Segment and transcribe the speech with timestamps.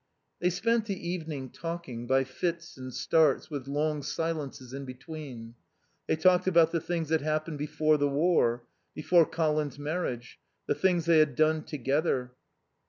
[0.39, 5.53] They spent the evening talking, by fits and starts, with long silences in between.
[6.07, 8.63] They talked about the things that happened before the war,
[8.95, 12.31] before Colin's marriage, the things they had done together.